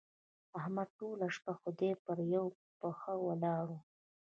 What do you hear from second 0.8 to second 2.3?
ټوله شپه خدای ته پر